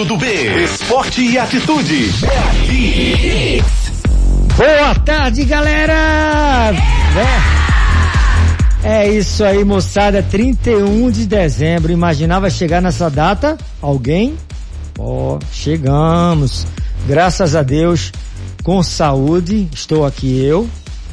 [0.00, 0.64] Ricardo do B.
[0.64, 2.10] Esporte e atitude.
[2.24, 3.62] É.
[4.56, 6.72] Boa tarde, galera!
[8.82, 10.22] É, é isso aí, moçada.
[10.22, 11.92] 31 de dezembro.
[11.92, 13.58] Imaginava chegar nessa data?
[13.80, 14.36] Alguém?
[14.98, 16.66] Ó, oh, chegamos.
[17.06, 18.12] Graças a Deus,
[18.62, 19.68] com saúde.
[19.72, 20.68] Estou aqui eu.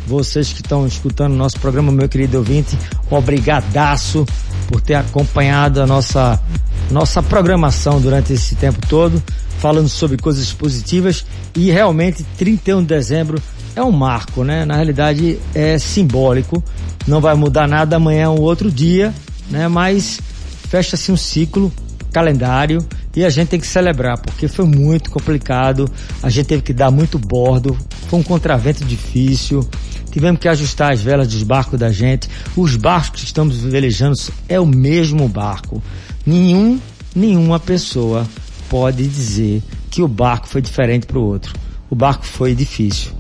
[0.08, 2.78] Vocês que estão escutando nosso programa, meu querido ouvinte,
[3.12, 4.26] obrigadaço
[4.70, 6.42] por ter acompanhado a nossa
[6.90, 9.22] nossa programação durante esse tempo todo,
[9.60, 13.42] falando sobre coisas positivas e realmente 31 de dezembro
[13.76, 14.64] é um marco, né?
[14.64, 16.64] Na realidade é simbólico,
[17.06, 19.14] não vai mudar nada amanhã é um outro dia,
[19.52, 19.68] né?
[19.68, 20.22] Mas
[20.70, 21.70] fecha-se um ciclo,
[22.18, 22.84] calendário
[23.16, 25.88] e a gente tem que celebrar porque foi muito complicado,
[26.24, 27.78] a gente teve que dar muito bordo,
[28.10, 29.68] foi um contravento difícil,
[30.10, 32.28] tivemos que ajustar as velas dos barcos da gente.
[32.56, 34.16] Os barcos que estamos velejando
[34.50, 35.82] é o mesmo barco.
[36.26, 36.80] Nenhum,
[37.16, 38.26] nenhuma pessoa
[38.68, 41.54] pode dizer que o barco foi diferente para o outro.
[41.92, 43.12] O barco foi difícil,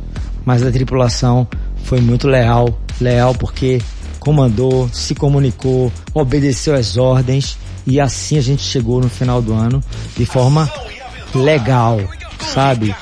[0.44, 1.48] mas a tripulação
[1.84, 3.80] foi muito leal, leal porque
[4.20, 7.58] comandou, se comunicou, obedeceu às ordens
[7.88, 9.82] e assim a gente chegou no final do ano
[10.18, 10.70] de forma
[11.34, 12.00] legal,
[12.54, 12.94] sabe?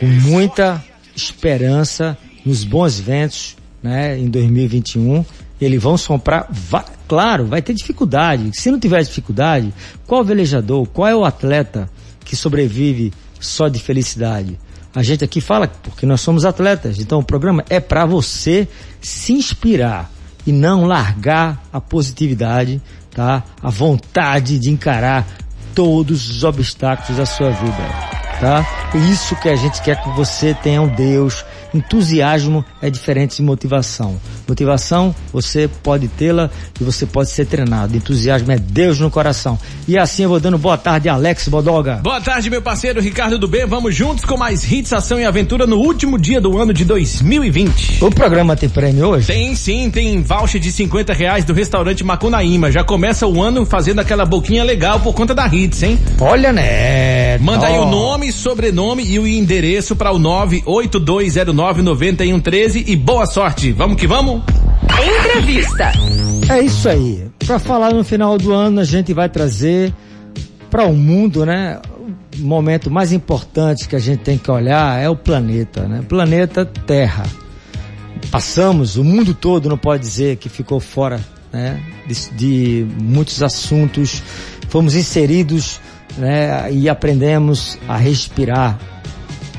[0.00, 5.24] Com muita esperança nos bons ventos, né, em 2021.
[5.60, 8.50] Eles vão soprar, vai, claro, vai ter dificuldade.
[8.52, 9.72] Se não tiver dificuldade,
[10.06, 11.88] qual velejador, qual é o atleta
[12.24, 14.58] que sobrevive só de felicidade?
[14.92, 18.66] A gente aqui fala porque nós somos atletas, então o programa é para você
[19.00, 20.10] se inspirar
[20.46, 22.80] e não largar a positividade,
[23.16, 23.42] tá?
[23.62, 25.26] A vontade de encarar
[25.74, 28.64] todos os obstáculos da sua vida tá?
[29.10, 31.44] Isso que a gente quer que você tenha um Deus.
[31.76, 34.18] Entusiasmo é diferente de motivação.
[34.48, 37.96] Motivação você pode tê-la e você pode ser treinado.
[37.96, 39.58] Entusiasmo é Deus no coração.
[39.86, 42.00] E assim eu vou dando boa tarde, Alex Bodoga.
[42.02, 43.66] Boa tarde, meu parceiro Ricardo do B.
[43.66, 48.04] Vamos juntos com mais hits, ação e aventura no último dia do ano de 2020.
[48.04, 49.28] O programa tem prêmio hoje?
[49.28, 52.72] Tem sim, tem voucher de 50 reais do restaurante Macunaíma.
[52.72, 55.98] Já começa o ano fazendo aquela boquinha legal por conta da hits, hein?
[56.20, 57.38] Olha, né?
[57.38, 57.66] Manda oh.
[57.66, 60.18] aí o nome nome, sobrenome e o endereço para o
[61.74, 63.72] 982099113 e boa sorte.
[63.72, 64.42] Vamos que vamos?
[64.84, 65.92] Entrevista.
[66.48, 67.26] É isso aí.
[67.44, 69.92] Para falar no final do ano, a gente vai trazer
[70.70, 71.80] para o mundo, né?
[72.38, 76.02] O momento mais importante que a gente tem que olhar é o planeta, né?
[76.08, 77.24] Planeta Terra.
[78.30, 81.20] Passamos, o mundo todo não pode dizer que ficou fora,
[81.52, 81.80] né?
[82.06, 84.22] de, de muitos assuntos.
[84.68, 85.80] Fomos inseridos
[86.16, 88.78] né, e aprendemos a respirar,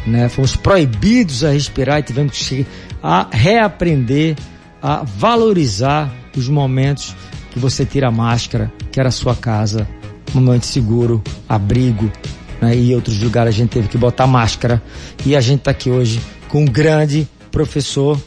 [0.07, 0.29] né?
[0.29, 2.65] Fomos proibidos a respirar e tivemos que
[3.03, 4.35] a reaprender
[4.81, 7.15] a valorizar os momentos
[7.51, 9.87] que você tira a máscara, que era a sua casa,
[10.33, 12.11] momento seguro, abrigo,
[12.61, 12.75] né?
[12.75, 14.81] E outros lugares a gente teve que botar máscara.
[15.25, 18.19] E a gente está aqui hoje com um grande professor,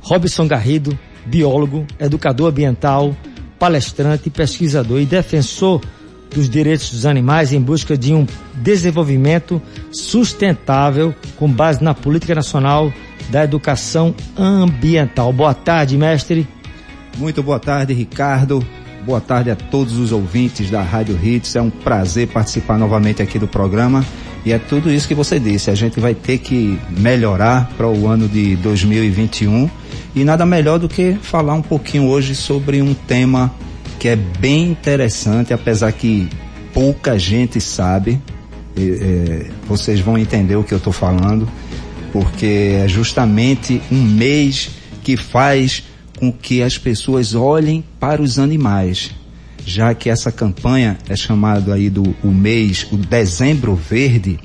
[0.00, 3.14] Robson Garrido, biólogo, educador ambiental,
[3.58, 5.80] palestrante, pesquisador e defensor
[6.36, 9.60] dos direitos dos animais em busca de um desenvolvimento
[9.90, 12.92] sustentável com base na política nacional
[13.30, 15.32] da educação ambiental.
[15.32, 16.46] Boa tarde, mestre.
[17.16, 18.62] Muito boa tarde, Ricardo.
[19.06, 21.56] Boa tarde a todos os ouvintes da Rádio Hits.
[21.56, 24.04] É um prazer participar novamente aqui do programa.
[24.44, 25.70] E é tudo isso que você disse.
[25.70, 29.70] A gente vai ter que melhorar para o ano de 2021.
[30.14, 33.50] E nada melhor do que falar um pouquinho hoje sobre um tema
[33.98, 36.28] que é bem interessante, apesar que
[36.72, 38.20] pouca gente sabe.
[38.76, 41.48] É, vocês vão entender o que eu estou falando,
[42.12, 44.70] porque é justamente um mês
[45.02, 45.84] que faz
[46.18, 49.12] com que as pessoas olhem para os animais,
[49.64, 54.38] já que essa campanha é chamado aí do o mês, o dezembro verde,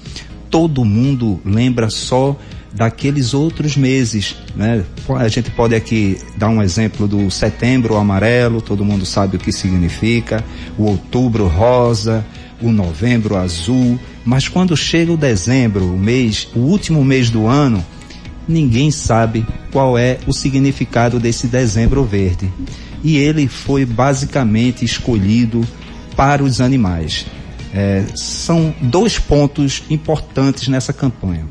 [0.50, 2.38] todo mundo lembra só
[2.74, 4.84] daqueles outros meses, né?
[5.18, 9.52] A gente pode aqui dar um exemplo do setembro amarelo, todo mundo sabe o que
[9.52, 10.44] significa,
[10.78, 12.26] o outubro rosa,
[12.62, 17.84] o novembro azul, mas quando chega o dezembro, o mês, o último mês do ano,
[18.48, 22.52] ninguém sabe qual é o significado desse dezembro verde.
[23.04, 25.66] E ele foi basicamente escolhido
[26.16, 27.26] para os animais.
[27.74, 31.48] É, são dois pontos importantes nessa campanha.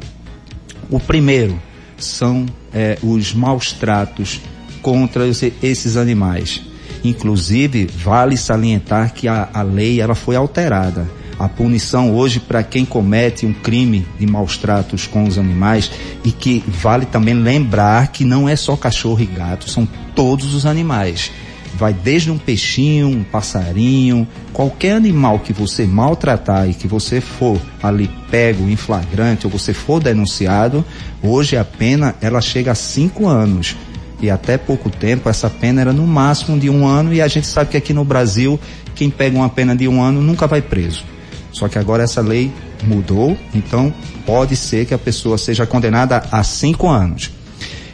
[0.91, 1.61] O primeiro
[1.97, 4.41] são é, os maus tratos
[4.83, 5.25] contra
[5.63, 6.63] esses animais.
[7.05, 11.09] Inclusive, vale salientar que a, a lei ela foi alterada.
[11.39, 15.91] A punição hoje para quem comete um crime de maus tratos com os animais
[16.23, 20.67] e que vale também lembrar que não é só cachorro e gato, são todos os
[20.67, 21.31] animais.
[21.75, 27.61] Vai desde um peixinho, um passarinho, qualquer animal que você maltratar e que você for
[27.83, 30.85] ali pego em flagrante ou você for denunciado,
[31.23, 33.77] hoje a pena ela chega a cinco anos.
[34.21, 37.47] E até pouco tempo essa pena era no máximo de um ano e a gente
[37.47, 38.61] sabe que aqui no Brasil
[38.95, 41.05] quem pega uma pena de um ano nunca vai preso.
[41.53, 42.53] Só que agora essa lei
[42.85, 43.93] mudou, então
[44.27, 47.31] pode ser que a pessoa seja condenada a cinco anos.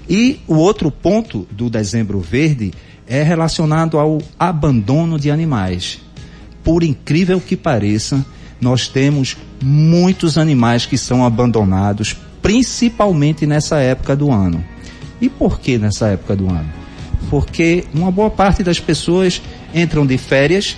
[0.09, 2.73] E o outro ponto do Dezembro Verde
[3.07, 6.01] é relacionado ao abandono de animais.
[6.65, 8.25] Por incrível que pareça,
[8.61, 14.65] nós temos muitos animais que são abandonados, principalmente nessa época do ano.
[15.21, 16.69] E por que nessa época do ano?
[17.31, 19.41] Porque uma boa parte das pessoas
[19.75, 20.77] entram de férias,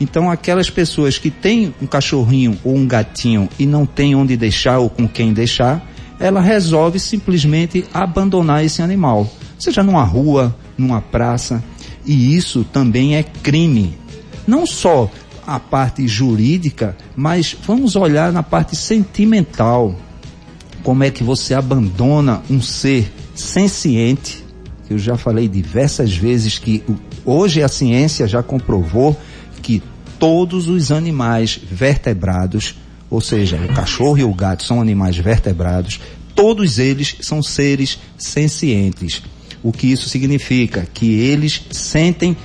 [0.00, 4.78] então aquelas pessoas que têm um cachorrinho ou um gatinho e não tem onde deixar
[4.78, 5.86] ou com quem deixar,
[6.18, 11.62] ela resolve simplesmente abandonar esse animal, seja numa rua, numa praça,
[12.04, 13.96] e isso também é crime.
[14.46, 15.10] Não só
[15.46, 19.94] a parte jurídica, mas vamos olhar na parte sentimental.
[20.82, 24.44] Como é que você abandona um ser senciente?
[24.88, 26.82] Eu já falei diversas vezes que
[27.24, 29.18] hoje a ciência já comprovou
[29.62, 29.82] que
[30.18, 32.76] todos os animais vertebrados,
[33.08, 36.00] ou seja, o cachorro e o gato são animais vertebrados,
[36.34, 39.22] todos eles são seres sencientes.
[39.62, 40.86] O que isso significa?
[40.92, 42.36] Que eles sentem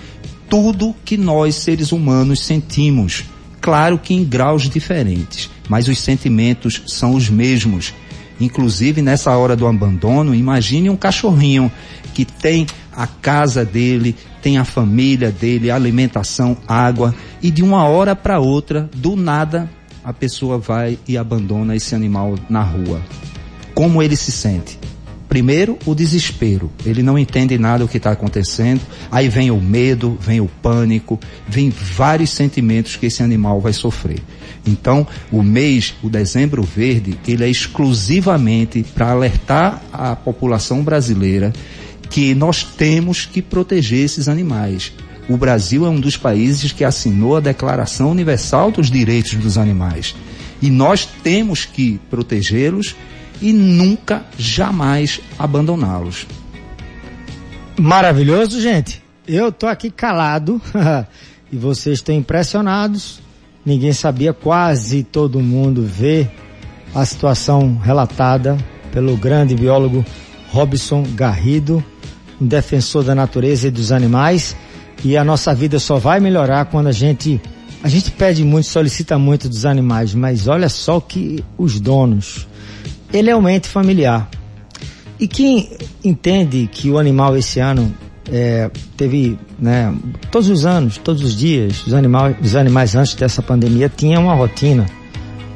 [0.49, 3.25] tudo que nós, seres humanos, sentimos.
[3.59, 7.93] Claro que em graus diferentes, mas os sentimentos são os mesmos.
[8.39, 11.71] Inclusive, nessa hora do abandono, imagine um cachorrinho
[12.13, 18.15] que tem a casa dele, tem a família dele, alimentação, água, e de uma hora
[18.15, 19.69] para outra, do nada,
[20.03, 23.01] a pessoa vai e abandona esse animal na rua.
[23.73, 24.79] Como ele se sente?
[25.27, 26.71] Primeiro, o desespero.
[26.85, 28.81] Ele não entende nada do que está acontecendo.
[29.11, 34.21] Aí vem o medo, vem o pânico, vem vários sentimentos que esse animal vai sofrer.
[34.65, 41.51] Então, o mês, o dezembro verde, ele é exclusivamente para alertar a população brasileira
[42.09, 44.93] que nós temos que proteger esses animais.
[45.29, 50.15] O Brasil é um dos países que assinou a Declaração Universal dos Direitos dos Animais.
[50.61, 52.95] E nós temos que protegê-los
[53.41, 56.27] e nunca, jamais abandoná-los.
[57.79, 59.03] Maravilhoso, gente.
[59.27, 60.61] Eu tô aqui calado
[61.51, 63.19] e vocês estão impressionados.
[63.65, 66.27] Ninguém sabia, quase todo mundo vê
[66.95, 68.57] a situação relatada
[68.91, 70.05] pelo grande biólogo
[70.49, 71.83] Robson Garrido,
[72.39, 74.55] um defensor da natureza e dos animais.
[75.03, 77.39] E a nossa vida só vai melhorar quando a gente
[77.83, 82.47] a gente pede muito, solicita muito dos animais, mas olha só que os donos,
[83.11, 84.29] ele é um ente familiar.
[85.19, 85.69] E quem
[86.03, 87.93] entende que o animal esse ano
[88.31, 89.93] é, teve, né,
[90.31, 94.35] todos os anos, todos os dias, os animais, os animais antes dessa pandemia tinham uma
[94.35, 94.85] rotina.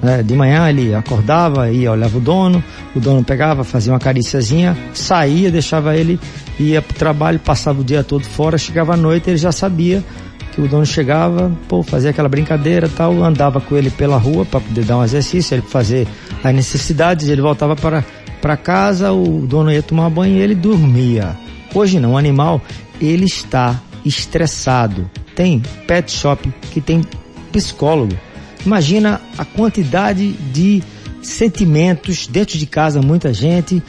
[0.01, 0.23] Né?
[0.23, 2.63] De manhã ele acordava, ia, olhava o dono,
[2.95, 6.19] o dono pegava, fazia uma cariciazinha, saía, deixava ele,
[6.59, 10.03] ia para o trabalho, passava o dia todo fora, chegava à noite, ele já sabia
[10.51, 14.59] que o dono chegava, pô, fazia aquela brincadeira tal, andava com ele pela rua para
[14.59, 16.07] poder dar um exercício, ele fazer
[16.43, 18.03] as necessidades, ele voltava para
[18.41, 21.37] para casa, o dono ia tomar banho e ele dormia.
[21.73, 22.59] Hoje não, o animal
[22.99, 25.09] ele está estressado.
[25.35, 27.03] Tem pet shop que tem
[27.51, 28.17] psicólogo.
[28.65, 30.83] Imagina a quantidade de
[31.21, 33.81] sentimentos dentro de casa, muita gente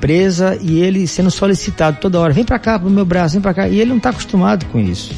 [0.00, 3.54] presa e ele sendo solicitado toda hora, vem para cá pro meu braço, vem para
[3.54, 5.12] cá, e ele não está acostumado com isso.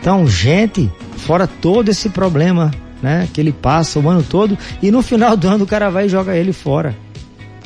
[0.00, 2.70] Então, gente, fora todo esse problema,
[3.02, 6.06] né, que ele passa o ano todo e no final do ano o cara vai
[6.06, 6.96] e joga ele fora,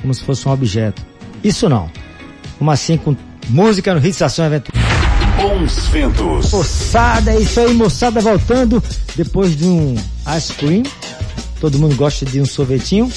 [0.00, 1.02] como se fosse um objeto.
[1.42, 1.90] Isso não.
[2.58, 3.16] Como assim com
[3.48, 4.72] música no Hit Estação Evento?
[5.36, 6.52] Bons ventos.
[6.52, 8.82] Moçada, é isso aí, moçada voltando
[9.16, 9.94] depois de um
[10.36, 10.82] ice cream.
[11.60, 13.10] Todo mundo gosta de um sorvetinho.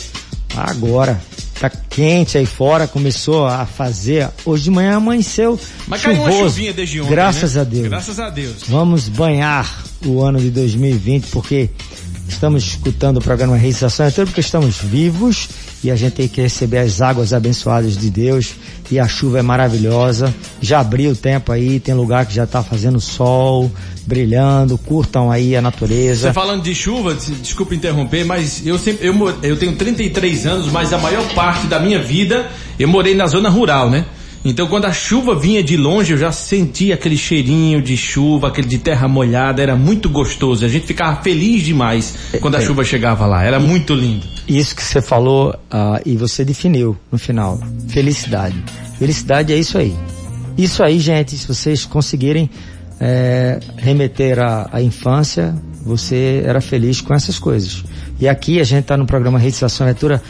[0.55, 1.19] Agora,
[1.60, 4.30] tá quente aí fora, começou a fazer.
[4.46, 6.22] Hoje de manhã amanheceu Mas chuvoso.
[6.22, 7.62] caiu uma chuvinha desde ontem, Graças né?
[7.62, 7.88] a Deus.
[7.88, 8.56] Graças a Deus.
[8.68, 11.70] Vamos banhar o ano de 2020 porque
[12.27, 15.48] estamos escutando o programa Realização Eterna porque estamos vivos
[15.84, 18.53] e a gente tem que receber as águas abençoadas de Deus
[18.91, 20.34] e a chuva é maravilhosa.
[20.62, 23.72] Já abriu o tempo aí, tem lugar que já está fazendo sol,
[24.05, 26.27] brilhando, curtam aí a natureza.
[26.27, 30.72] Você falando de chuva, des- desculpa interromper, mas eu sempre eu, eu tenho 33 anos,
[30.72, 32.48] mas a maior parte da minha vida
[32.79, 34.05] eu morei na zona rural, né?
[34.46, 38.68] Então quando a chuva vinha de longe, eu já sentia aquele cheirinho de chuva, aquele
[38.68, 40.64] de terra molhada, era muito gostoso.
[40.64, 42.66] A gente ficava feliz demais quando a É.
[42.66, 44.24] chuva chegava lá, era muito lindo.
[44.48, 47.60] Isso que você falou ah, e você definiu no final.
[47.90, 48.56] Felicidade.
[49.00, 49.96] Felicidade é isso aí.
[50.56, 52.48] Isso aí, gente, se vocês conseguirem
[53.00, 57.84] é, remeter à infância, você era feliz com essas coisas.
[58.20, 60.22] E aqui a gente está no programa Rede Estação Aventura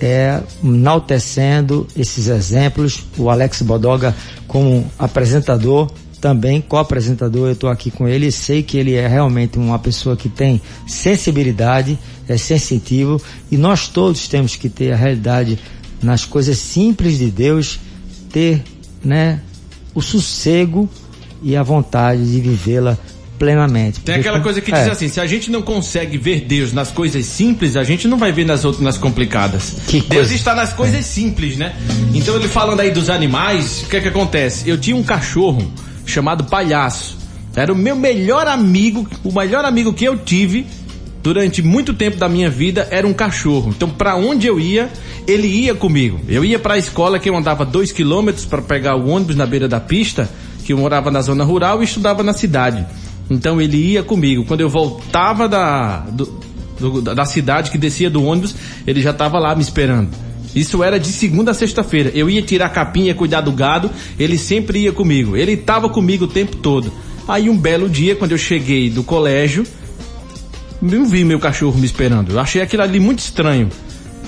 [0.00, 3.04] é, enaltecendo esses exemplos.
[3.16, 4.14] O Alex Bodoga,
[4.46, 9.78] como apresentador, também co-apresentador, eu estou aqui com ele sei que ele é realmente uma
[9.78, 11.98] pessoa que tem sensibilidade,
[12.28, 15.58] é sensitivo e nós todos temos que ter a realidade
[16.02, 17.78] nas coisas simples de Deus,
[18.30, 18.62] ter,
[19.04, 19.40] né,
[19.94, 20.88] o sossego
[21.42, 22.98] e a vontade de vivê-la
[23.38, 24.00] plenamente.
[24.00, 24.78] Tem aquela coisa que é.
[24.78, 28.18] diz assim, se a gente não consegue ver Deus nas coisas simples, a gente não
[28.18, 29.76] vai ver nas outras nas complicadas.
[29.86, 30.34] Que Deus coisa.
[30.34, 31.02] está nas coisas é.
[31.02, 31.74] simples, né?
[32.14, 34.68] Então ele falando aí dos animais, o que é que acontece?
[34.68, 35.70] Eu tinha um cachorro
[36.04, 37.16] chamado Palhaço.
[37.54, 40.66] Era o meu melhor amigo, o melhor amigo que eu tive
[41.22, 43.72] durante muito tempo da minha vida era um cachorro.
[43.74, 44.88] Então, para onde eu ia,
[45.26, 46.20] ele ia comigo.
[46.28, 49.44] Eu ia para a escola que eu andava dois quilômetros para pegar o ônibus na
[49.44, 50.30] beira da pista,
[50.64, 52.86] que eu morava na zona rural e estudava na cidade.
[53.30, 54.44] Então ele ia comigo.
[54.44, 56.40] Quando eu voltava da, do,
[56.78, 58.54] do, da cidade, que descia do ônibus,
[58.86, 60.10] ele já estava lá me esperando.
[60.54, 62.10] Isso era de segunda a sexta-feira.
[62.14, 65.36] Eu ia tirar a capinha, cuidar do gado, ele sempre ia comigo.
[65.36, 66.90] Ele estava comigo o tempo todo.
[67.28, 69.66] Aí um belo dia, quando eu cheguei do colégio,
[70.82, 72.32] eu vi meu cachorro me esperando.
[72.32, 73.68] Eu achei aquilo ali muito estranho.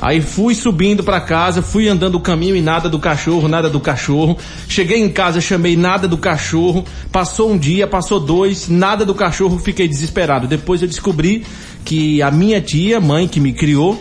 [0.00, 3.80] Aí fui subindo para casa, fui andando o caminho e nada do cachorro, nada do
[3.80, 4.38] cachorro.
[4.68, 6.84] Cheguei em casa, chamei nada do cachorro.
[7.10, 10.46] Passou um dia, passou dois, nada do cachorro, fiquei desesperado.
[10.46, 11.44] Depois eu descobri
[11.84, 14.00] que a minha tia, mãe que me criou,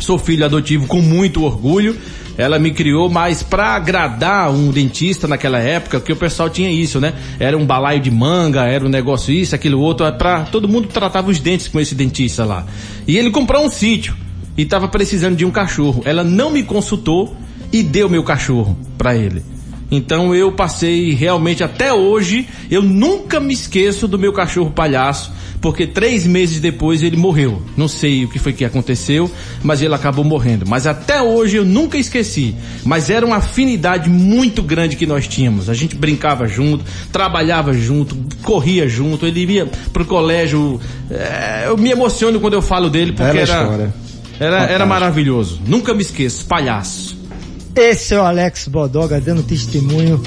[0.00, 1.96] Sou filho adotivo com muito orgulho.
[2.36, 6.98] Ela me criou, mas para agradar um dentista naquela época, que o pessoal tinha isso,
[7.00, 7.14] né?
[7.38, 11.30] Era um balaio de manga, era um negócio isso, aquilo outro, para todo mundo tratava
[11.30, 12.66] os dentes com esse dentista lá.
[13.06, 14.16] E ele comprou um sítio
[14.56, 16.02] e estava precisando de um cachorro.
[16.04, 17.36] Ela não me consultou
[17.72, 19.42] e deu meu cachorro para ele.
[19.90, 25.32] Então eu passei realmente até hoje, eu nunca me esqueço do meu cachorro palhaço
[25.64, 27.62] porque três meses depois ele morreu.
[27.74, 29.30] Não sei o que foi que aconteceu,
[29.62, 30.66] mas ele acabou morrendo.
[30.68, 32.54] Mas até hoje eu nunca esqueci.
[32.84, 35.70] Mas era uma afinidade muito grande que nós tínhamos.
[35.70, 39.24] A gente brincava junto, trabalhava junto, corria junto.
[39.24, 40.78] Ele ia pro colégio.
[41.10, 43.90] É, eu me emociono quando eu falo dele porque era,
[44.38, 45.60] era, era maravilhoso.
[45.66, 47.16] Nunca me esqueço, palhaço.
[47.74, 50.22] Esse é o Alex Bodoga dando testemunho.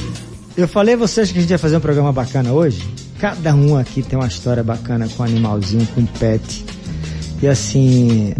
[0.56, 2.84] Eu falei a vocês que a gente ia fazer um programa bacana hoje.
[3.20, 6.66] Cada um aqui tem uma história bacana com animalzinho, com pet.
[7.42, 8.34] E assim,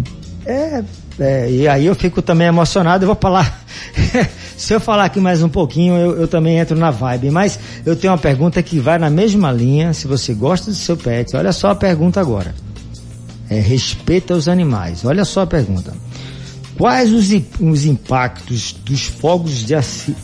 [0.44, 0.82] é,
[1.18, 3.62] é, e aí eu fico também emocionado, eu vou falar.
[4.56, 7.30] Se eu falar aqui mais um pouquinho, eu, eu, também entro na vibe.
[7.30, 9.92] Mas eu tenho uma pergunta que vai na mesma linha.
[9.92, 12.54] Se você gosta do seu pet, olha só a pergunta agora.
[13.50, 15.04] É, respeita os animais.
[15.04, 15.94] Olha só a pergunta.
[16.78, 17.28] Quais os,
[17.60, 19.74] os impactos dos fogos de,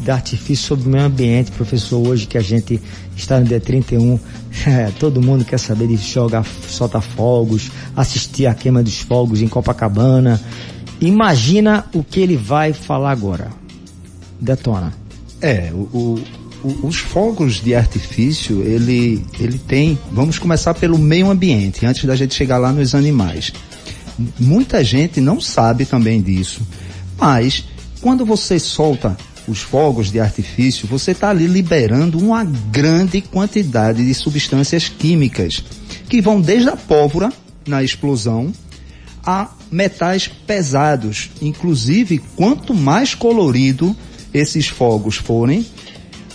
[0.00, 2.80] de artifício sobre o meio ambiente, professor, hoje que a gente
[3.16, 4.20] está no dia 31,
[4.64, 9.48] é, todo mundo quer saber de jogar, soltar fogos, assistir a queima dos fogos em
[9.48, 10.40] Copacabana.
[11.00, 13.48] Imagina o que ele vai falar agora.
[14.40, 14.92] Detona.
[15.40, 16.22] É, o, o,
[16.82, 22.34] os fogos de artifício, ele, ele tem, vamos começar pelo meio ambiente, antes da gente
[22.34, 23.52] chegar lá nos animais.
[24.38, 26.62] Muita gente não sabe também disso.
[27.18, 27.64] Mas
[28.00, 29.16] quando você solta
[29.46, 35.62] os fogos de artifício, você está ali liberando uma grande quantidade de substâncias químicas
[36.08, 37.30] que vão desde a pólvora
[37.66, 38.52] na explosão
[39.24, 41.30] a metais pesados.
[41.42, 43.94] Inclusive, quanto mais colorido
[44.32, 45.64] esses fogos forem,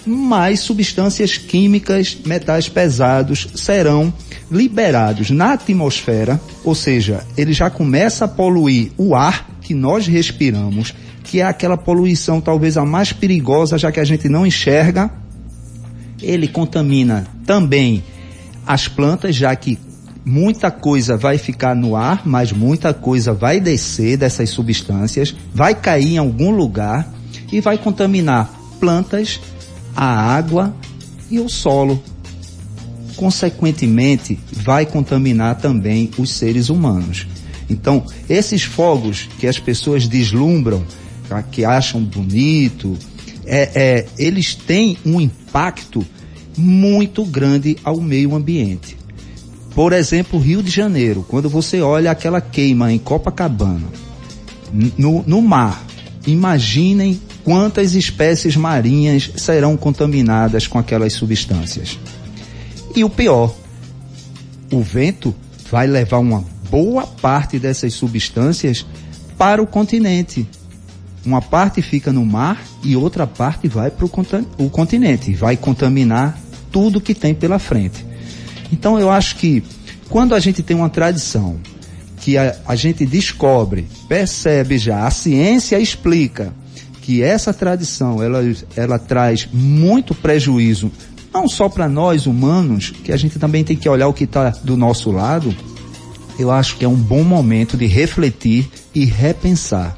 [0.05, 4.13] mais substâncias químicas, metais pesados serão
[4.51, 10.93] liberados na atmosfera, ou seja, ele já começa a poluir o ar que nós respiramos,
[11.23, 15.11] que é aquela poluição talvez a mais perigosa, já que a gente não enxerga.
[16.21, 18.03] Ele contamina também
[18.65, 19.77] as plantas, já que
[20.25, 26.13] muita coisa vai ficar no ar, mas muita coisa vai descer dessas substâncias, vai cair
[26.13, 27.11] em algum lugar
[27.51, 29.39] e vai contaminar plantas,
[29.99, 30.73] a água
[31.29, 32.01] e o solo.
[33.17, 37.27] Consequentemente, vai contaminar também os seres humanos.
[37.69, 40.85] Então, esses fogos que as pessoas deslumbram,
[41.27, 42.97] tá, que acham bonito,
[43.45, 46.05] é, é, eles têm um impacto
[46.57, 48.95] muito grande ao meio ambiente.
[49.75, 53.87] Por exemplo, Rio de Janeiro, quando você olha aquela queima em Copacabana,
[54.97, 55.85] no, no mar,
[56.25, 61.97] imaginem quantas espécies marinhas serão contaminadas com aquelas substâncias.
[62.95, 63.55] E o pior,
[64.71, 65.33] o vento
[65.71, 68.85] vai levar uma boa parte dessas substâncias
[69.37, 70.47] para o continente.
[71.25, 76.39] Uma parte fica no mar e outra parte vai para o continente, vai contaminar
[76.71, 78.05] tudo que tem pela frente.
[78.71, 79.63] Então eu acho que
[80.09, 81.59] quando a gente tem uma tradição
[82.17, 86.53] que a, a gente descobre, percebe já, a ciência explica
[87.09, 88.39] que essa tradição ela,
[88.75, 90.91] ela traz muito prejuízo,
[91.33, 94.51] não só para nós humanos, que a gente também tem que olhar o que está
[94.63, 95.51] do nosso lado.
[96.37, 99.97] Eu acho que é um bom momento de refletir e repensar.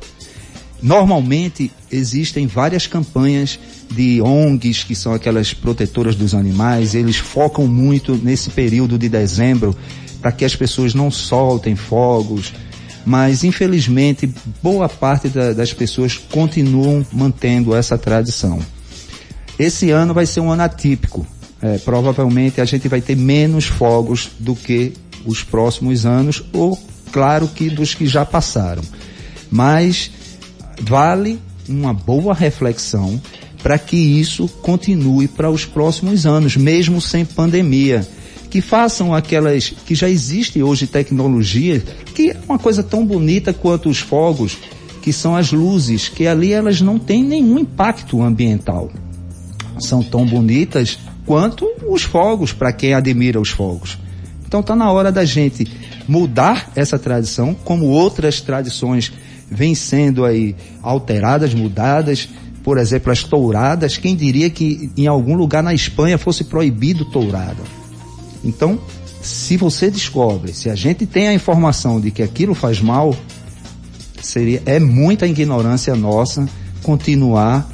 [0.81, 8.15] Normalmente existem várias campanhas de ONGs, que são aquelas protetoras dos animais, eles focam muito
[8.15, 9.75] nesse período de dezembro
[10.21, 12.53] para que as pessoas não soltem fogos,
[13.05, 14.31] mas infelizmente
[14.61, 18.59] boa parte da, das pessoas continuam mantendo essa tradição.
[19.57, 21.25] Esse ano vai ser um ano atípico.
[21.61, 24.93] É, provavelmente a gente vai ter menos fogos do que
[25.25, 26.79] os próximos anos, ou
[27.11, 28.81] claro que dos que já passaram.
[29.51, 30.09] Mas
[30.81, 31.39] vale
[31.69, 33.21] uma boa reflexão
[33.61, 38.07] para que isso continue para os próximos anos, mesmo sem pandemia
[38.51, 41.81] que façam aquelas que já existe hoje tecnologia,
[42.13, 44.57] que é uma coisa tão bonita quanto os fogos,
[45.01, 48.91] que são as luzes, que ali elas não têm nenhum impacto ambiental.
[49.79, 53.97] São tão bonitas quanto os fogos, para quem admira os fogos.
[54.45, 55.65] Então está na hora da gente
[56.05, 59.13] mudar essa tradição, como outras tradições
[59.49, 62.27] vêm sendo aí alteradas, mudadas.
[62.61, 63.97] Por exemplo, as touradas.
[63.97, 67.80] Quem diria que em algum lugar na Espanha fosse proibido tourada?
[68.43, 68.79] Então,
[69.21, 73.15] se você descobre, se a gente tem a informação de que aquilo faz mal,
[74.21, 76.47] seria é muita ignorância nossa
[76.81, 77.69] continuar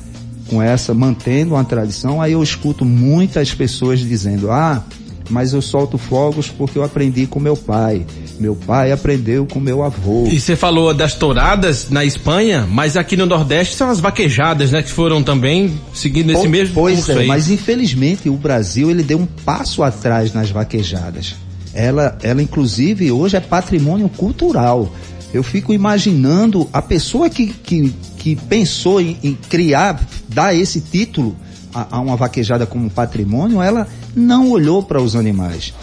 [0.50, 2.21] com essa mantendo uma tradição.
[2.21, 4.83] Aí eu escuto muitas pessoas dizendo: "Ah,
[5.29, 8.05] mas eu solto fogos porque eu aprendi com meu pai.
[8.39, 10.27] Meu pai aprendeu com meu avô.
[10.27, 14.84] E você falou das touradas na Espanha, mas aqui no Nordeste são as vaquejadas, né?
[14.84, 17.27] Que foram também seguindo esse mesmo Pois é, aí.
[17.27, 21.36] mas infelizmente o Brasil ele deu um passo atrás nas vaquejadas.
[21.74, 24.91] Ela, ela inclusive hoje é patrimônio cultural.
[25.34, 29.99] Eu fico imaginando a pessoa que, que, que pensou em, em criar,
[30.30, 31.36] dar esse título
[31.73, 35.73] a, a uma vaquejada como patrimônio, ela não olhou para os animais.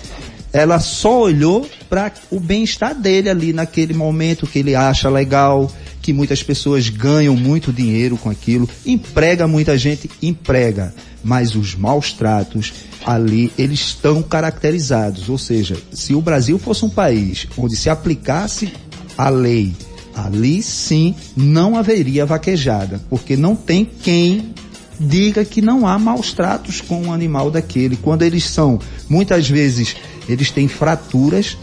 [0.52, 5.70] Ela só olhou para o bem-estar dele ali naquele momento que ele acha legal,
[6.00, 10.94] que muitas pessoas ganham muito dinheiro com aquilo, emprega muita gente, emprega,
[11.24, 12.72] mas os maus tratos
[13.04, 18.72] ali eles estão caracterizados, ou seja, se o Brasil fosse um país onde se aplicasse
[19.16, 19.74] a lei,
[20.14, 24.54] ali sim não haveria vaquejada, porque não tem quem
[24.98, 27.96] diga que não há maus tratos com um animal daquele.
[27.96, 28.78] Quando eles são,
[29.08, 29.96] muitas vezes,
[30.28, 31.56] eles têm fraturas,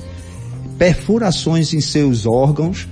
[0.78, 2.88] perfurações em seus órgãos,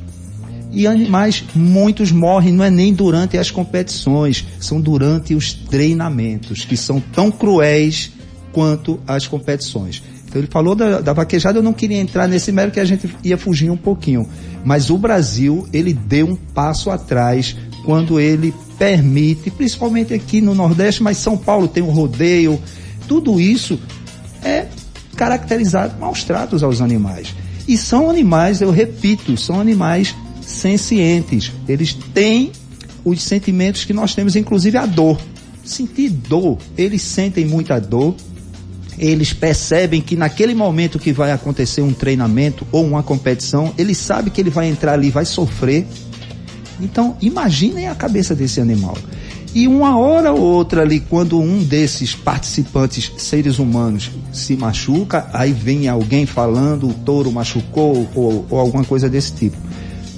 [0.71, 6.77] e animais, muitos morrem, não é nem durante as competições, são durante os treinamentos, que
[6.77, 8.11] são tão cruéis
[8.51, 10.03] quanto as competições.
[10.27, 13.09] Então ele falou da, da vaquejada, eu não queria entrar nesse mérito que a gente
[13.23, 14.27] ia fugir um pouquinho.
[14.63, 21.03] Mas o Brasil, ele deu um passo atrás quando ele permite, principalmente aqui no Nordeste,
[21.03, 22.59] mas São Paulo tem o rodeio,
[23.07, 23.77] tudo isso
[24.41, 24.67] é
[25.17, 27.35] caracterizado maus tratos aos animais.
[27.67, 31.51] E são animais, eu repito, são animais sencientes.
[31.67, 32.51] Eles têm
[33.03, 35.19] os sentimentos que nós temos, inclusive a dor.
[35.63, 38.15] Sentir dor, eles sentem muita dor,
[38.97, 44.29] eles percebem que naquele momento que vai acontecer um treinamento ou uma competição, ele sabe
[44.29, 45.85] que ele vai entrar ali, vai sofrer,
[46.81, 48.97] então, imaginem a cabeça desse animal.
[49.53, 55.51] E uma hora ou outra ali, quando um desses participantes, seres humanos, se machuca, aí
[55.51, 59.57] vem alguém falando, o touro machucou ou, ou alguma coisa desse tipo.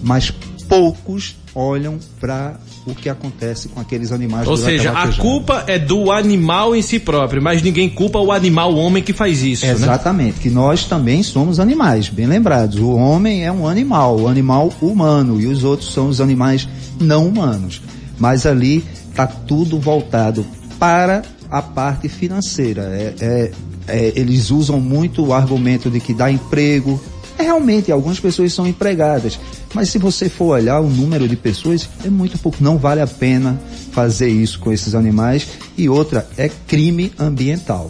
[0.04, 0.32] Mas
[0.67, 4.48] poucos olham para o que acontece com aqueles animais.
[4.48, 8.32] Ou seja, a, a culpa é do animal em si próprio, mas ninguém culpa o
[8.32, 9.65] animal, o homem que faz isso.
[9.65, 9.72] Né?
[9.72, 10.39] Exatamente, né?
[10.41, 12.80] que nós também somos animais, bem lembrados.
[12.80, 16.67] O homem é um animal, o animal humano, e os outros são os animais
[17.00, 17.82] não humanos.
[18.17, 20.46] Mas ali está tudo voltado
[20.80, 22.84] para a parte financeira.
[22.84, 23.52] É, é,
[23.88, 27.00] é, eles usam muito o argumento de que dá emprego.
[27.41, 29.39] É, realmente, algumas pessoas são empregadas
[29.73, 32.58] mas se você for olhar o número de pessoas, é muito pouco.
[32.62, 33.60] Não vale a pena
[33.91, 35.47] fazer isso com esses animais.
[35.77, 37.89] E outra, é crime ambiental.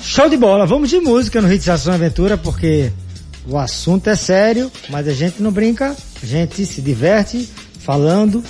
[0.00, 0.64] Show de bola.
[0.64, 2.92] Vamos de música no Hits Ação Aventura, porque
[3.46, 7.48] o assunto é sério, mas a gente não brinca, a gente se diverte
[7.80, 8.42] falando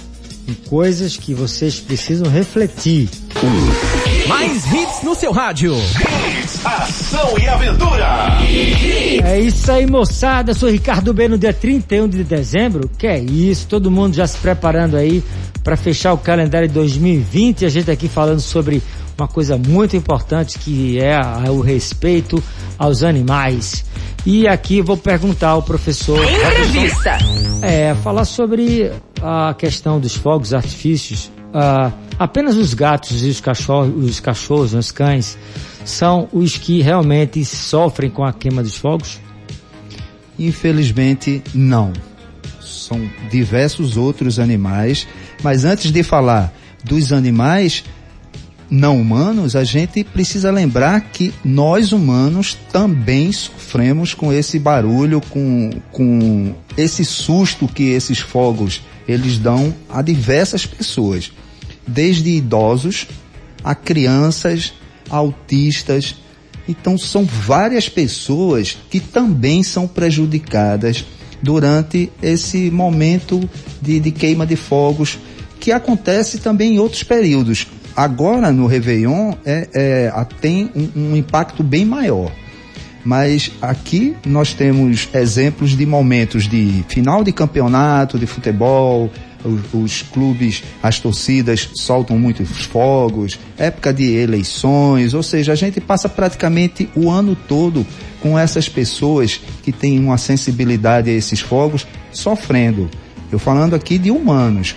[0.47, 3.09] em coisas que vocês precisam refletir.
[4.27, 5.75] Mais hits no seu rádio.
[6.65, 8.39] Ação e aventura.
[9.25, 10.53] É isso aí, moçada.
[10.55, 12.91] Sou Ricardo B no dia 31 de dezembro.
[12.99, 13.69] Que é isso?
[13.69, 15.23] Todo mundo já se preparando aí
[15.63, 17.65] para fechar o calendário de 2020.
[17.65, 18.83] A gente aqui falando sobre
[19.17, 22.43] uma coisa muito importante que é a, o respeito
[22.77, 23.85] aos animais.
[24.27, 26.19] E aqui vou perguntar ao professor.
[26.23, 27.19] Entrevista.
[27.63, 28.93] É, falar sobre
[29.23, 31.31] a questão dos fogos artifícios.
[31.49, 35.39] Uh, apenas os gatos e os cachorros, os cachorros, os cães,
[35.85, 39.19] são os que realmente sofrem com a queima dos fogos?
[40.39, 41.93] Infelizmente, não.
[42.61, 45.07] São diversos outros animais,
[45.43, 46.53] mas antes de falar
[46.85, 47.85] dos animais
[48.71, 55.71] não humanos, a gente precisa lembrar que nós humanos também sofremos com esse barulho, com,
[55.91, 61.33] com esse susto que esses fogos eles dão a diversas pessoas,
[61.87, 63.07] desde idosos
[63.65, 64.75] a crianças,
[65.09, 66.17] autistas.
[66.69, 71.05] Então são várias pessoas que também são prejudicadas
[71.43, 73.49] durante esse momento
[73.81, 75.19] de, de queima de fogos
[75.61, 77.67] que acontece também em outros períodos.
[77.97, 82.31] Agora no Réveillon é, é, tem um, um impacto bem maior.
[83.05, 89.11] Mas aqui nós temos exemplos de momentos de final de campeonato de futebol,
[89.45, 95.81] os, os, clubes, as torcidas soltam muitos fogos, época de eleições, ou seja, a gente
[95.81, 97.87] passa praticamente o ano todo
[98.21, 102.91] com essas pessoas que têm uma sensibilidade a esses fogos sofrendo.
[103.31, 104.75] Eu falando aqui de humanos.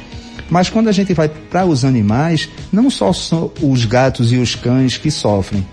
[0.50, 4.54] Mas quando a gente vai para os animais, não só são os gatos e os
[4.54, 5.66] cães que sofrem.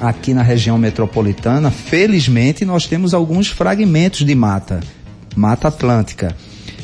[0.00, 4.80] Aqui na região metropolitana, felizmente, nós temos alguns fragmentos de mata,
[5.36, 6.34] mata atlântica.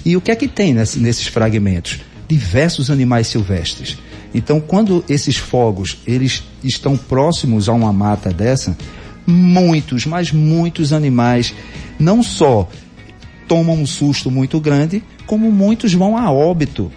[0.06, 1.98] E o que é que tem nesses fragmentos?
[2.28, 3.98] Diversos animais silvestres.
[4.32, 8.78] Então, quando esses fogos eles estão próximos a uma mata dessa,
[9.26, 11.52] muitos, mas muitos animais
[11.98, 12.68] não só
[13.48, 16.92] tomam um susto muito grande, como muitos vão a óbito.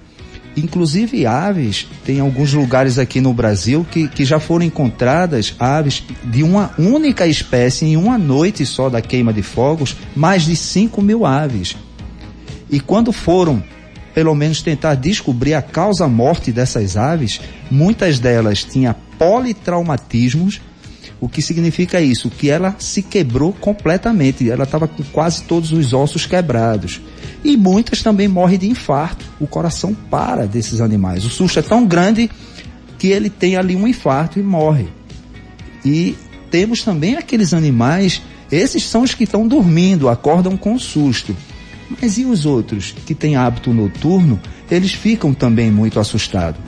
[0.56, 6.43] Inclusive aves, tem alguns lugares aqui no Brasil que, que já foram encontradas aves de
[6.43, 11.26] uma única espécie em uma noite só da queima de fogos, mais de 5 mil
[11.26, 11.76] aves.
[12.70, 13.64] E quando foram,
[14.14, 20.62] pelo menos, tentar descobrir a causa-morte dessas aves, muitas delas tinham politraumatismos.
[21.22, 22.30] O que significa isso?
[22.30, 27.02] Que ela se quebrou completamente, ela estava com quase todos os ossos quebrados.
[27.44, 29.26] E muitas também morrem de infarto.
[29.40, 31.26] O coração para desses animais.
[31.26, 32.30] O susto é tão grande
[32.98, 34.88] que ele tem ali um infarto e morre.
[35.84, 36.16] E
[36.52, 41.36] temos também aqueles animais, esses são os que estão dormindo, acordam com susto.
[42.02, 46.62] Mas e os outros que têm hábito noturno, eles ficam também muito assustados.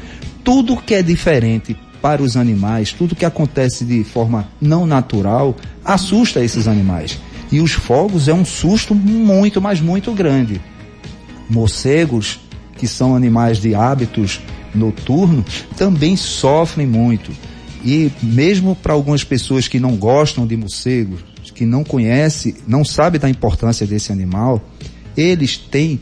[0.43, 5.55] Tudo que é diferente para os animais, tudo que acontece de forma não natural,
[5.85, 7.19] assusta esses animais.
[7.51, 10.59] E os fogos é um susto muito, mas muito grande.
[11.49, 12.39] Morcegos,
[12.77, 14.39] que são animais de hábitos
[14.73, 17.31] noturnos, também sofrem muito.
[17.83, 21.19] E mesmo para algumas pessoas que não gostam de morcegos,
[21.53, 24.61] que não conhecem, não sabem da importância desse animal,
[25.15, 25.99] eles têm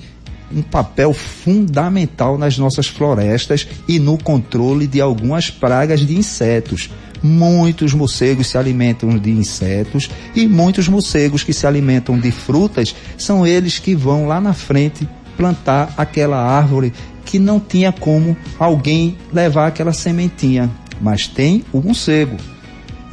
[0.51, 6.89] um papel fundamental nas nossas florestas e no controle de algumas pragas de insetos.
[7.21, 13.45] Muitos morcegos se alimentam de insetos e muitos morcegos que se alimentam de frutas são
[13.45, 16.93] eles que vão lá na frente plantar aquela árvore
[17.25, 20.69] que não tinha como alguém levar aquela sementinha,
[20.99, 22.37] mas tem o morcego.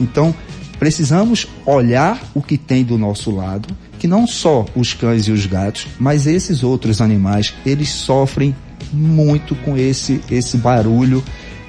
[0.01, 0.35] Então,
[0.79, 5.47] precisamos olhar o que tem do nosso lado que não só os cães e os
[5.47, 8.55] gatos, mas esses outros animais, eles sofrem
[8.93, 11.23] muito com esse, esse barulho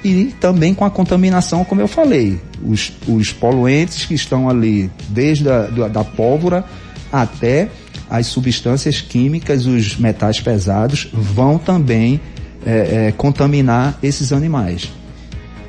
[0.04, 2.40] e também com a contaminação, como eu falei.
[2.64, 6.64] Os, os poluentes que estão ali, desde a da, da pólvora
[7.12, 7.68] até
[8.08, 12.20] as substâncias químicas, os metais pesados, vão também
[12.64, 14.88] é, é, contaminar esses animais.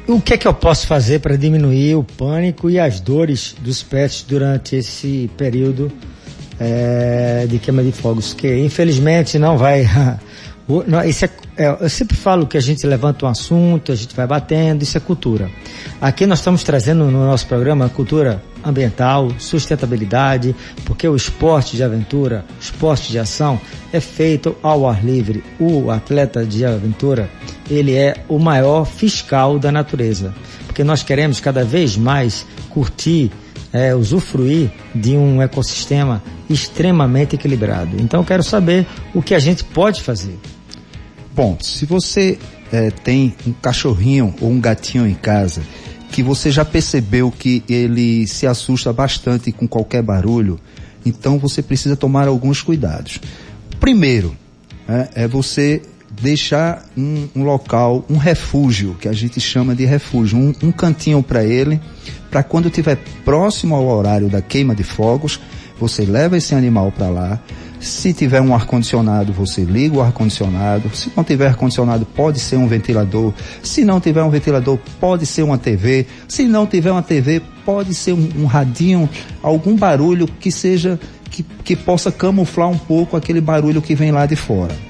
[0.08, 3.84] O que é que eu posso fazer para diminuir o pânico e as dores dos
[3.84, 5.92] pets durante esse período
[6.60, 9.88] é, de queima de fogos, que infelizmente não vai.
[11.08, 14.28] isso é, é, eu sempre falo que a gente levanta um assunto, a gente vai
[14.28, 15.50] batendo, isso é cultura.
[16.00, 22.46] Aqui nós estamos trazendo no nosso programa cultura ambiental, sustentabilidade, porque o esporte de aventura,
[22.60, 23.60] esporte de ação,
[23.92, 25.44] é feito ao ar livre.
[25.60, 27.30] O atleta de aventura,
[27.70, 30.34] ele é o maior fiscal da natureza,
[30.66, 33.32] porque nós queremos cada vez mais curtir
[33.72, 37.98] é, usufruir de um ecossistema extremamente equilibrado.
[38.00, 40.38] Então eu quero saber o que a gente pode fazer.
[41.36, 42.38] Bom, se você
[42.72, 45.62] é, tem um cachorrinho ou um gatinho em casa
[46.12, 50.60] que você já percebeu que ele se assusta bastante com qualquer barulho,
[51.06, 53.20] então você precisa tomar alguns cuidados.
[53.80, 54.36] Primeiro,
[54.88, 55.82] é, é você
[56.22, 61.24] deixar um, um, local, um refúgio, que a gente chama de refúgio, um, um cantinho
[61.24, 61.80] para ele,
[62.30, 65.40] para quando estiver próximo ao horário da queima de fogos,
[65.80, 67.40] você leva esse animal para lá.
[67.80, 70.94] Se tiver um ar-condicionado, você liga o ar-condicionado.
[70.94, 73.34] Se não tiver ar-condicionado, pode ser um ventilador.
[73.64, 76.06] Se não tiver um ventilador, pode ser uma TV.
[76.28, 79.10] Se não tiver uma TV, pode ser um, um radinho,
[79.42, 81.00] algum barulho que seja
[81.32, 84.89] que, que possa camuflar um pouco aquele barulho que vem lá de fora.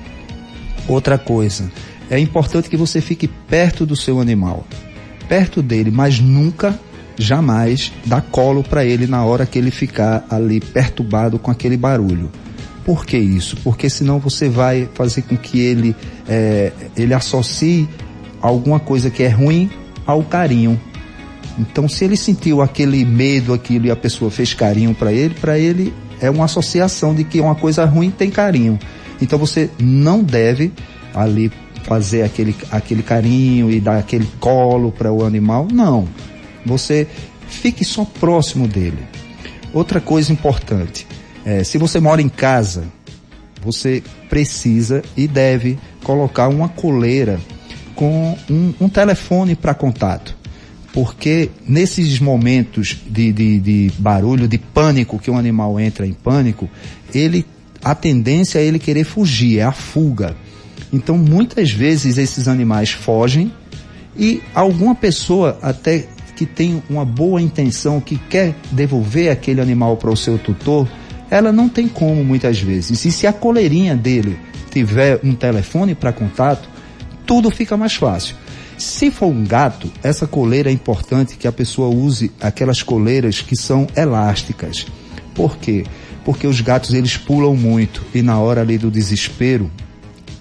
[0.89, 1.71] Outra coisa,
[2.10, 4.65] é importante que você fique perto do seu animal,
[5.30, 6.78] perto dele, mas nunca,
[7.15, 12.32] jamais dá colo para ele na hora que ele ficar ali perturbado com aquele barulho.
[12.84, 13.56] Por que isso?
[13.58, 15.95] Porque senão você vai fazer com que ele,
[16.28, 17.88] é, ele associe
[18.41, 19.69] alguma coisa que é ruim
[20.08, 20.82] ao carinho.
[21.60, 25.60] Então, se ele sentiu aquele medo, aquilo e a pessoa fez carinho para ele, para
[25.60, 28.80] ele é uma associação de que uma coisa ruim tem carinho.
[29.21, 30.71] Então você não deve
[31.13, 31.51] ali
[31.84, 35.67] fazer aquele, aquele carinho e dar aquele colo para o animal.
[35.71, 36.08] Não.
[36.65, 37.08] Você
[37.47, 38.99] fique só próximo dele.
[39.73, 41.08] Outra coisa importante,
[41.45, 42.86] é, se você mora em casa,
[43.62, 47.39] você precisa e deve colocar uma coleira
[47.95, 50.38] com um, um telefone para contato.
[50.93, 56.67] Porque nesses momentos de, de, de barulho, de pânico, que um animal entra em pânico,
[57.13, 57.45] ele
[57.83, 60.35] a tendência é ele querer fugir, é a fuga.
[60.91, 63.51] Então, muitas vezes esses animais fogem
[64.17, 70.09] e alguma pessoa até que tem uma boa intenção, que quer devolver aquele animal para
[70.09, 70.87] o seu tutor,
[71.29, 73.05] ela não tem como muitas vezes.
[73.05, 74.39] E se a coleirinha dele
[74.71, 76.69] tiver um telefone para contato,
[77.25, 78.35] tudo fica mais fácil.
[78.77, 83.55] Se for um gato, essa coleira é importante que a pessoa use aquelas coleiras que
[83.55, 84.85] são elásticas.
[85.35, 85.83] Por quê?
[85.83, 85.85] porque
[86.47, 89.69] os gatos eles pulam muito e na hora ali do desespero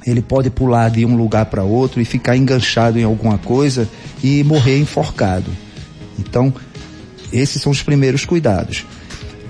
[0.07, 3.89] ele pode pular de um lugar para outro e ficar enganchado em alguma coisa
[4.23, 5.51] e morrer enforcado.
[6.19, 6.53] Então,
[7.33, 8.87] esses são os primeiros cuidados.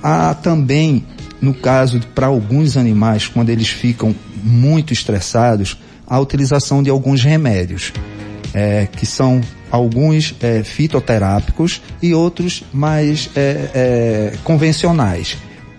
[0.03, 1.05] Há também,
[1.41, 7.93] no caso para alguns animais, quando eles ficam muito estressados, a utilização de alguns remédios,
[8.55, 15.37] é, que são alguns é, fitoterápicos e outros mais é, é convencionais.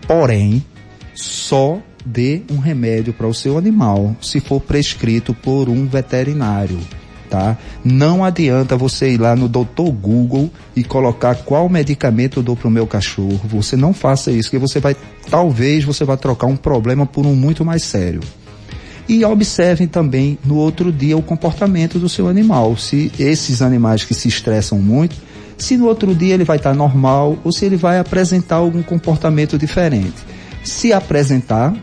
[0.10, 0.66] Porém,
[1.14, 6.80] só dê um remédio para o seu animal se for prescrito por um veterinário,
[7.30, 7.56] tá?
[7.86, 9.92] Não adianta você ir lá no Dr.
[10.02, 13.40] Google e colocar qual medicamento eu dou para o meu cachorro.
[13.46, 14.96] Você não faça isso, que você vai,
[15.30, 18.22] talvez você vá trocar um problema por um muito mais sério.
[19.08, 22.76] E observem também no outro dia o comportamento do seu animal.
[22.78, 25.16] Se esses animais que se estressam muito,
[25.60, 29.58] se no outro dia ele vai estar normal ou se ele vai apresentar algum comportamento
[29.58, 30.16] diferente.
[30.64, 31.74] Se apresentar,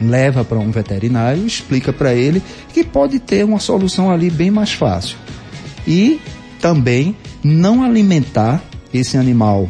[0.00, 4.72] leva para um veterinário, explica para ele que pode ter uma solução ali bem mais
[4.72, 5.16] fácil.
[5.86, 6.20] E
[6.60, 9.68] também não alimentar esse animal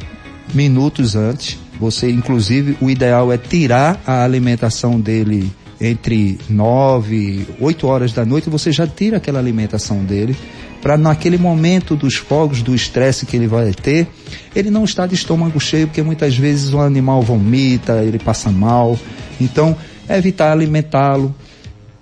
[0.55, 1.59] minutos antes.
[1.79, 8.51] Você, inclusive, o ideal é tirar a alimentação dele entre 9, 8 horas da noite,
[8.51, 10.37] você já tira aquela alimentação dele
[10.81, 14.07] para naquele momento dos fogos, do estresse que ele vai ter,
[14.55, 18.99] ele não está de estômago cheio, porque muitas vezes o animal vomita, ele passa mal.
[19.41, 19.77] Então,
[20.09, 21.35] evitar alimentá-lo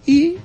[0.07, 0.37] e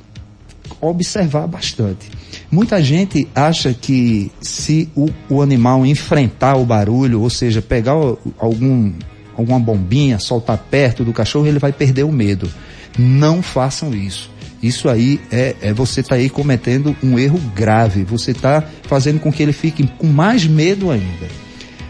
[0.80, 2.10] observar bastante.
[2.50, 7.94] Muita gente acha que se o, o animal enfrentar o barulho, ou seja, pegar
[8.40, 8.92] algum,
[9.38, 12.50] alguma bombinha, soltar perto do cachorro, ele vai perder o medo.
[12.98, 14.31] Não façam isso.
[14.62, 18.04] Isso aí é, é você está aí cometendo um erro grave.
[18.04, 21.28] Você está fazendo com que ele fique com mais medo ainda.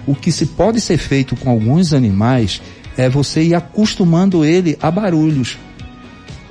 [0.08, 2.62] O que se pode ser feito com alguns animais
[2.98, 5.58] é você ir acostumando ele a barulhos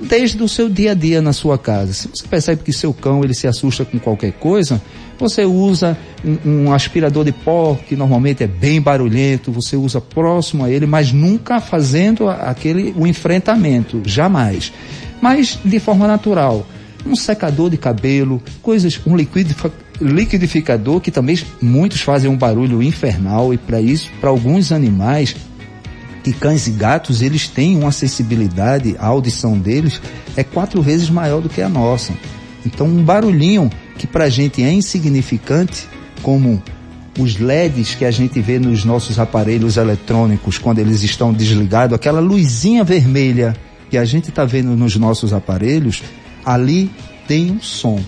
[0.01, 1.93] desde o seu dia a dia na sua casa.
[1.93, 4.81] Se você percebe que seu cão ele se assusta com qualquer coisa,
[5.19, 10.65] você usa um, um, aspirador de pó que normalmente é bem barulhento, você usa próximo
[10.65, 14.73] a ele, mas nunca fazendo aquele o enfrentamento, jamais
[15.21, 16.65] mas de forma natural.
[17.05, 19.15] Um secador de cabelo, coisas, um
[20.01, 25.35] liquidificador que também muitos fazem um barulho infernal e para isso, para alguns animais,
[26.23, 30.01] que cães e gatos, eles têm uma sensibilidade, a audição deles
[30.35, 32.13] é quatro vezes maior do que a nossa.
[32.65, 35.87] Então um barulhinho que para a gente é insignificante,
[36.21, 36.61] como
[37.19, 42.19] os LEDs que a gente vê nos nossos aparelhos eletrônicos quando eles estão desligados, aquela
[42.19, 43.55] luzinha vermelha
[43.91, 46.01] que a gente está vendo nos nossos aparelhos,
[46.45, 46.89] ali
[47.27, 47.99] tem um som.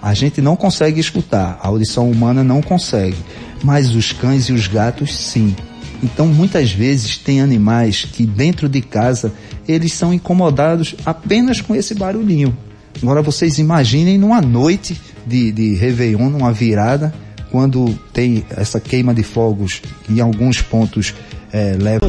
[0.00, 3.18] A gente não consegue escutar, a audição humana não consegue,
[3.62, 5.54] mas os cães e os gatos sim.
[6.02, 9.32] Então, muitas vezes tem animais que dentro de casa
[9.68, 12.56] eles são incomodados apenas com esse barulhinho.
[13.00, 17.14] Agora vocês imaginem numa noite de, de Réveillon, numa virada,
[17.50, 21.14] quando tem essa queima de fogos em alguns pontos
[21.52, 22.06] é, leva.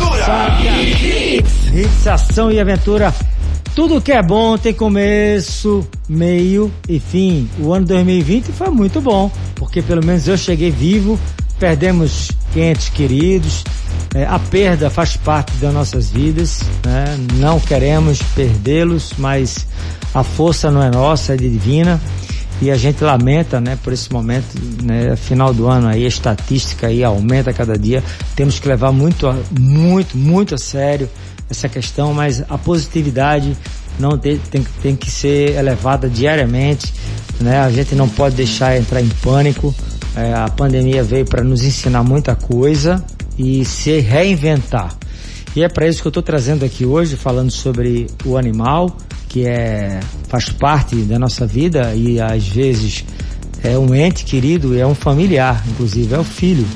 [1.73, 3.13] Hits, ação e aventura.
[3.75, 7.49] Tudo que é bom tem começo, meio e fim.
[7.59, 11.19] O ano 2020 foi muito bom, porque pelo menos eu cheguei vivo,
[11.59, 13.63] perdemos entes queridos,
[14.13, 17.17] é, a perda faz parte das nossas vidas, né?
[17.33, 19.65] não queremos perdê-los, mas
[20.13, 21.99] a força não é nossa, é divina
[22.63, 26.87] e a gente lamenta, né, por esse momento, né, final do ano aí, a estatística
[26.87, 28.03] aí aumenta cada dia,
[28.35, 29.27] temos que levar muito,
[29.59, 31.09] muito, muito a sério
[31.49, 33.55] essa questão, mas a positividade
[33.99, 36.93] não tem, tem, tem que ser elevada diariamente,
[37.39, 39.73] né, a gente não pode deixar entrar em pânico,
[40.15, 43.03] é, a pandemia veio para nos ensinar muita coisa,
[43.37, 44.95] e se reinventar.
[45.55, 48.95] E é para isso que eu estou trazendo aqui hoje, falando sobre o animal,
[49.33, 53.03] que é faz parte da nossa vida e às vezes
[53.63, 56.67] é um ente querido, é um familiar, inclusive é o filho.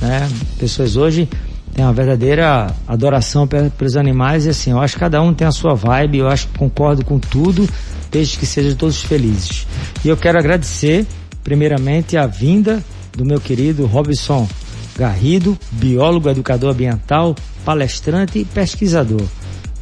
[0.00, 0.26] Né?
[0.58, 1.28] Pessoas hoje
[1.74, 5.52] têm uma verdadeira adoração pelos animais e assim, eu acho que cada um tem a
[5.52, 7.68] sua vibe, eu acho que concordo com tudo,
[8.10, 9.66] desde que sejam todos felizes.
[10.02, 11.06] E eu quero agradecer,
[11.44, 12.82] primeiramente, a vinda
[13.14, 14.48] do meu querido Robson
[14.96, 19.22] Garrido, biólogo, educador ambiental, palestrante e pesquisador,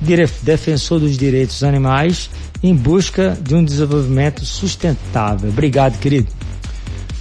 [0.00, 2.30] defensor dos direitos dos animais
[2.62, 5.50] em busca de um desenvolvimento sustentável.
[5.50, 6.28] Obrigado, querido.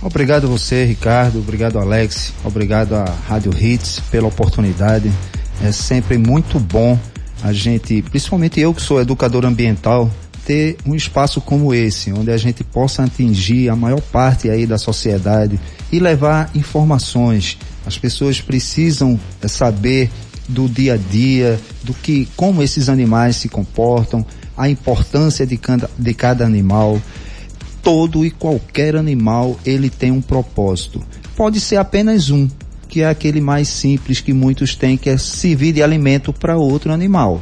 [0.02, 1.40] Obrigado você, Ricardo.
[1.40, 2.34] Obrigado, Alex.
[2.44, 5.12] Obrigado à Rádio Hits pela oportunidade.
[5.64, 7.00] É sempre muito bom
[7.44, 10.10] a gente, principalmente eu que sou educador ambiental,
[10.46, 14.78] ter um espaço como esse, onde a gente possa atingir a maior parte aí da
[14.78, 15.60] sociedade
[15.92, 20.12] e levar informações as pessoas precisam saber
[20.48, 25.90] do dia a dia, do que, como esses animais se comportam, a importância de cada,
[25.98, 27.02] de cada animal.
[27.84, 31.02] Todo e qualquer animal, ele tem um propósito.
[31.36, 32.48] Pode ser apenas um,
[32.88, 36.92] que é aquele mais simples que muitos têm, que é servir de alimento para outro
[36.92, 37.42] animal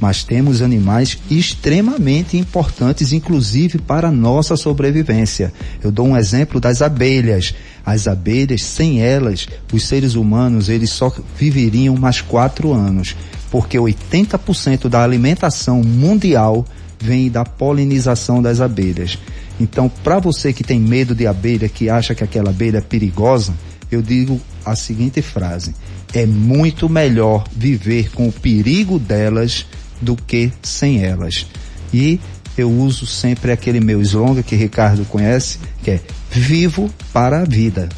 [0.00, 5.52] mas temos animais extremamente importantes, inclusive para a nossa sobrevivência.
[5.82, 7.54] Eu dou um exemplo das abelhas.
[7.86, 13.14] As abelhas, sem elas, os seres humanos, eles só viveriam mais quatro anos,
[13.48, 16.66] porque 80% da alimentação mundial
[16.98, 19.16] vem da polinização das abelhas.
[19.60, 23.54] Então, para você que tem medo de abelha, que acha que aquela abelha é perigosa,
[23.90, 25.72] eu digo a seguinte frase:
[26.12, 29.64] é muito melhor viver com o perigo delas
[30.00, 31.46] do que sem elas.
[31.94, 32.20] E
[32.56, 37.88] eu uso sempre aquele meu slogan que Ricardo conhece, que é vivo para a vida.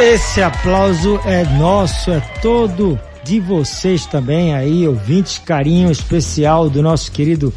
[0.00, 7.10] Esse aplauso é nosso, é todo de vocês também aí, ouvintes, carinho especial do nosso
[7.10, 7.52] querido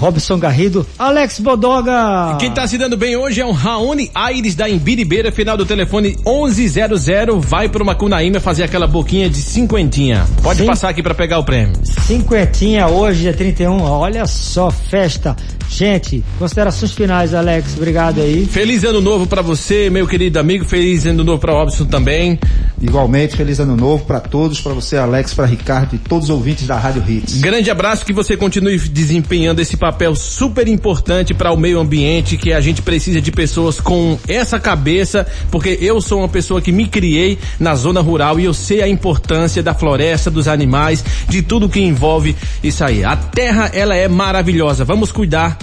[0.00, 2.34] Robson Garrido, Alex Bodoga.
[2.38, 6.16] Quem tá se dando bem hoje é um Raoni Aires da Imbiribeira, final do telefone
[6.26, 10.26] 1100, vai pro Macunaíma fazer aquela boquinha de cinquentinha.
[10.42, 10.66] Pode Sim.
[10.66, 11.74] passar aqui para pegar o prêmio.
[12.06, 15.36] Cinquentinha hoje, é 31, olha só, festa.
[15.70, 18.44] Gente, considerações finais, Alex, obrigado aí.
[18.44, 22.38] Feliz ano novo para você, meu querido amigo, feliz ano novo para Robson também.
[22.82, 26.66] Igualmente, feliz ano novo para todos, para você, Alex, para Ricardo e todos os ouvintes
[26.66, 27.40] da Rádio Hits.
[27.40, 32.52] Grande abraço, que você continue desempenhando esse papel super importante para o meio ambiente, que
[32.52, 36.88] a gente precisa de pessoas com essa cabeça, porque eu sou uma pessoa que me
[36.88, 41.68] criei na zona rural e eu sei a importância da floresta, dos animais, de tudo
[41.68, 43.04] que envolve isso aí.
[43.04, 44.84] A terra, ela é maravilhosa.
[44.84, 45.59] Vamos cuidar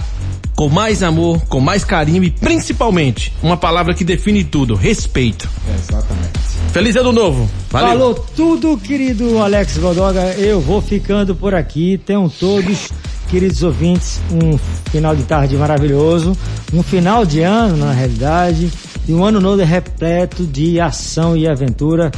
[0.58, 5.48] com mais amor, com mais carinho e principalmente uma palavra que define tudo: respeito.
[5.72, 6.32] exatamente.
[6.72, 7.48] Feliz ano novo.
[7.70, 7.88] Valeu.
[7.90, 10.34] Falou tudo, querido Alex Godoga.
[10.34, 11.96] Eu vou ficando por aqui.
[12.04, 12.88] Tenham todos,
[13.28, 14.58] queridos ouvintes, um
[14.90, 16.36] final de tarde maravilhoso,
[16.74, 18.68] um final de ano, na realidade,
[19.06, 22.10] e um ano novo repleto de ação e aventura.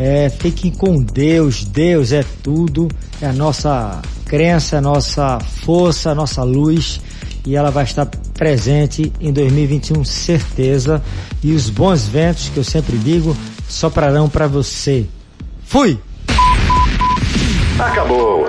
[0.00, 1.64] É, fiquem com Deus.
[1.64, 2.88] Deus é tudo.
[3.22, 7.00] É a nossa crença, a nossa força, a nossa luz
[7.46, 11.02] e ela vai estar presente em 2021, certeza.
[11.42, 13.36] E os bons ventos que eu sempre digo
[13.68, 15.06] soprarão para você.
[15.66, 15.98] Fui!
[17.78, 18.46] Acabou.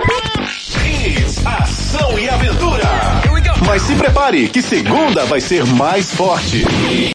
[1.46, 2.84] Ação e aventura.
[3.66, 6.64] Mas se prepare que segunda vai ser mais forte.